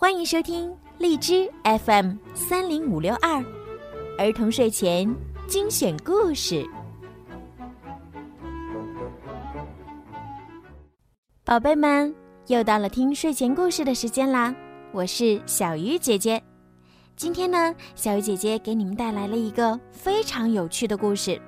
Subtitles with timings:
[0.00, 3.44] 欢迎收听荔枝 FM 三零五六二
[4.16, 5.12] 儿童睡前
[5.48, 6.64] 精选故事。
[11.44, 12.14] 宝贝们，
[12.46, 14.54] 又到了听睡前故事的时间啦！
[14.92, 16.40] 我是小鱼姐姐。
[17.16, 21.42] 今天呢，小鱼姐姐给你们带来了一个非常有趣的故事，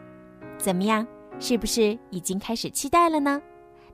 [0.58, 1.06] 怎么样？
[1.38, 3.40] 是不是已经开始期待了呢？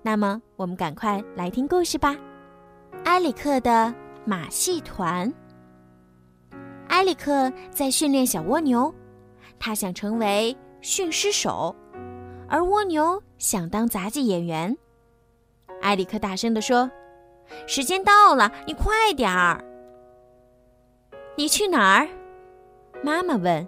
[0.01, 2.17] 那么，我们赶快来听故事吧。
[3.05, 3.95] 埃里克的。
[4.29, 5.33] 马戏团，
[6.89, 8.93] 埃里克在训练小蜗牛，
[9.57, 11.73] 他想成为驯狮手，
[12.49, 14.77] 而蜗牛想当杂技演员。
[15.83, 16.91] 埃里克大声地说
[17.69, 19.65] ：“时间到了，你快点儿！”
[21.39, 22.09] 你去哪儿？
[23.05, 23.65] 妈妈问。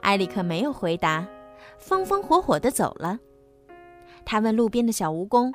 [0.00, 1.24] 埃里克没有回答，
[1.78, 3.16] 风风火火的走了。
[4.24, 5.52] 他问路边的小蜈蚣：“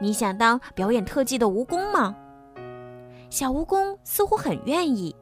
[0.00, 2.16] 你想当表演特技的蜈蚣吗？”
[3.34, 5.12] 小蜈蚣似乎很愿意。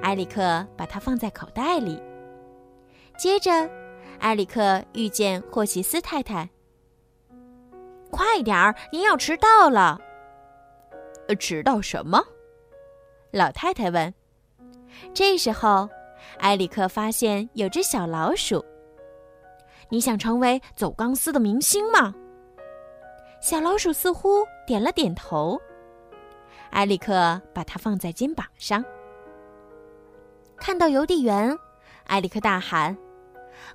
[0.00, 2.02] 埃里克把它放在口袋里。
[3.18, 3.50] 接着，
[4.20, 6.48] 埃里克遇见霍奇斯太太。
[8.10, 10.00] 快点儿，您要迟到了。
[11.38, 12.24] 迟到什么？
[13.32, 14.14] 老太太问。
[15.12, 15.86] 这时候，
[16.38, 18.64] 埃里克发现有只小老鼠。
[19.90, 22.14] 你想成为走钢丝的明星吗？
[23.42, 25.60] 小老鼠似乎点了点头。
[26.74, 28.84] 埃里克把它放在肩膀上，
[30.56, 31.56] 看到邮递员，
[32.08, 32.96] 埃里克大喊：“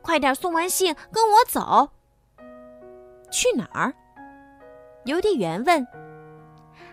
[0.04, 1.90] 快点送完信，跟我走！”
[3.32, 3.94] 去哪儿？
[5.06, 5.88] 邮递员问。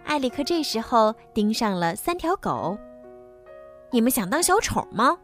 [0.05, 2.79] 埃里克这时候盯上了三条狗。
[3.91, 5.19] “你们想当小丑吗？”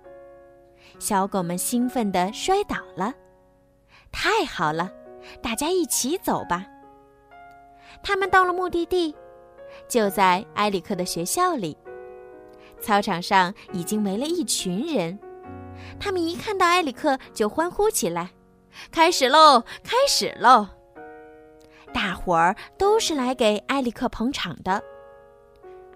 [0.98, 3.14] 小狗们兴奋地摔倒了。
[4.10, 4.90] “太好了，
[5.40, 6.66] 大家一起走吧。”
[8.02, 9.14] 他们到了目的地。
[9.92, 11.76] 就在埃里克的学校里，
[12.80, 15.18] 操场上已经围了一群人。
[16.00, 18.30] 他们一看到埃里克就欢呼起来
[18.90, 20.66] ：“开始喽，开始喽！”
[21.92, 24.82] 大伙儿都是来给埃里克捧场的。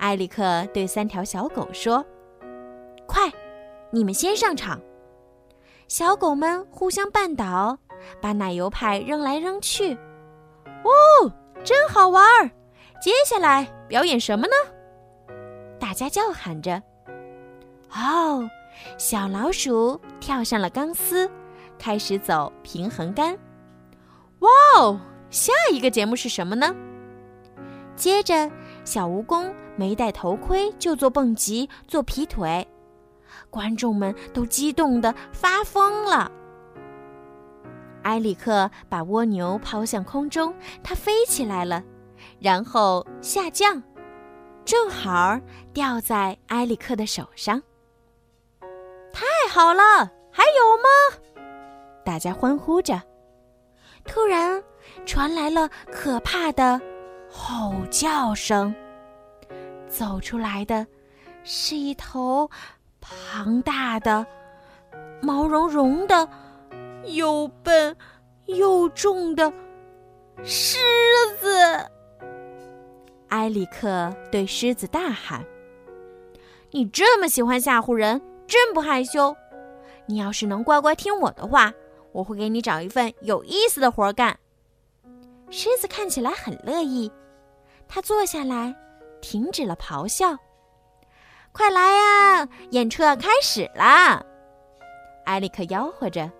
[0.01, 2.05] 埃里克对三条小狗说
[3.09, 3.33] ：“快，
[3.91, 4.79] 你们先上场！”
[5.89, 7.79] 小狗们互相绊倒，
[8.21, 9.95] 把奶油派扔来扔去。
[10.85, 11.33] 哦，
[11.65, 12.51] 真好玩儿！
[13.01, 15.34] 接下来表演什么呢？
[15.79, 16.83] 大家叫喊着。
[17.91, 18.49] 哦，
[18.99, 21.31] 小老鼠跳上了钢丝，
[21.79, 23.39] 开始走平衡杆。
[24.41, 26.75] 哇哦，下一个节目是什么呢？
[27.95, 28.51] 接着，
[28.85, 32.67] 小蜈蚣没戴头盔就做蹦极、做劈腿，
[33.49, 36.31] 观众们都激动的发疯了。
[38.03, 41.83] 埃里克把蜗牛抛向空中，它飞起来了。
[42.39, 43.83] 然后下降，
[44.65, 45.39] 正好
[45.73, 47.63] 掉在埃里克的手上。
[49.13, 51.43] 太好了，还有吗？
[52.05, 53.01] 大家欢呼着。
[54.05, 54.63] 突然，
[55.05, 56.81] 传来了可怕的
[57.31, 58.75] 吼叫声。
[59.89, 60.87] 走出来的，
[61.43, 62.49] 是一头
[63.01, 64.27] 庞大的、
[65.23, 66.29] 毛茸茸的、
[67.05, 67.97] 又笨
[68.45, 69.53] 又重的
[70.45, 70.79] 狮
[71.41, 71.91] 子。
[73.28, 75.44] 埃里克对狮子大喊
[76.70, 79.37] ：“你这么喜欢吓唬人，真不害羞！
[80.06, 81.72] 你要是能乖乖听我的话，
[82.12, 84.38] 我会给你找一份有意思的活干。”
[85.50, 87.10] 狮子看起来很乐意，
[87.88, 88.75] 他坐下来，
[89.20, 90.37] 停止了咆哮。
[91.53, 94.25] “快来呀，演出要开始啦！”
[95.26, 96.31] 埃里克吆喝着，“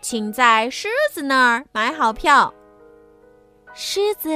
[0.00, 2.52] 请在狮子那儿买好票。”
[3.74, 4.30] 狮子。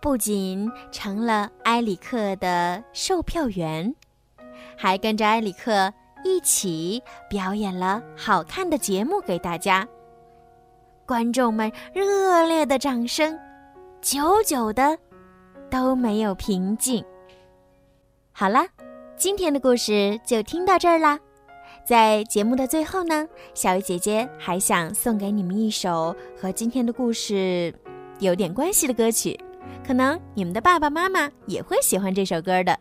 [0.00, 3.94] 不仅成了埃里克的售票员，
[4.76, 5.92] 还跟着埃里克
[6.24, 9.86] 一起表演了好看的节目给大家。
[11.04, 13.38] 观众们热烈的掌声，
[14.00, 14.98] 久久的
[15.70, 17.04] 都没有平静。
[18.32, 18.66] 好了，
[19.16, 21.18] 今天的故事就听到这儿啦。
[21.84, 27.72] 在节目的最后呢，小鱼姐姐还想送给你们一首和今天的故事
[28.18, 29.38] 有点关系的歌曲。
[29.86, 32.78] 可能你们的爸爸妈妈也会喜欢这首歌的。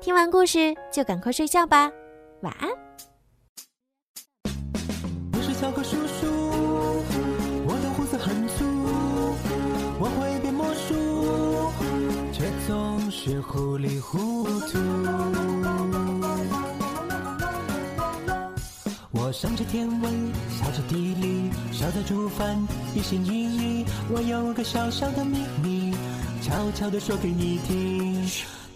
[0.00, 1.90] 听完故事就赶快睡觉吧，
[2.42, 2.68] 晚安。
[5.32, 6.26] 我是小狗叔叔，
[7.66, 8.64] 我的胡子很粗，
[9.98, 11.72] 我会变魔术，
[12.32, 14.78] 却总是糊里糊涂。
[19.10, 22.58] 我上知天文，下知地理，烧得煮饭
[22.94, 23.86] 一心一意。
[24.12, 25.83] 我有个小小的秘密。
[26.44, 28.22] 悄悄地说给你听，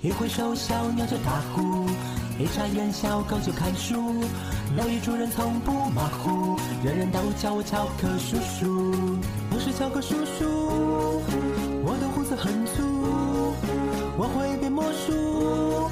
[0.01, 1.87] 一挥手，小鸟就打呼；
[2.39, 4.25] 一眨眼，小狗就看书。
[4.75, 9.19] 乐于助人，从不马虎，人人都叫我乔克叔叔。
[9.51, 11.21] 我是乔克叔叔，
[11.85, 12.83] 我的胡子很粗，
[14.17, 15.91] 我会变魔术，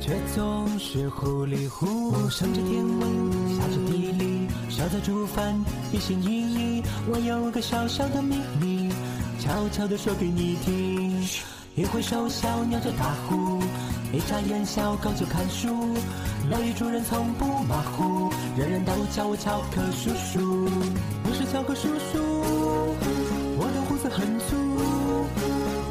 [0.00, 2.30] 却总是糊里糊涂。
[2.30, 5.52] 上知天文，下知地理，烧菜煮饭
[5.92, 6.82] 一心一意。
[7.10, 8.92] 我有个小小的秘密，
[9.40, 11.07] 悄悄地说给你听。
[11.78, 13.62] 一挥手，小鸟就打呼；
[14.12, 15.94] 一眨眼，小狗就看书。
[16.50, 20.68] 乐于助人，从不马虎，人人都叫我乔克叔叔。
[21.22, 22.18] 我是乔克叔叔，
[23.56, 24.56] 我的胡子很粗，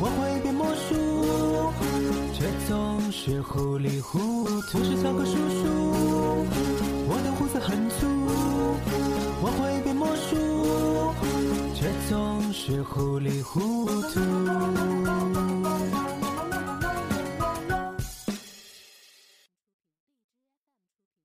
[0.02, 1.72] 我会变魔术，
[2.34, 4.20] 却总是糊里糊
[4.70, 4.80] 涂。
[4.80, 6.44] 我是乔克叔叔，
[7.08, 8.06] 我的胡子很粗，
[9.40, 10.36] 我会变魔术，
[11.74, 15.47] 却总是糊里糊涂。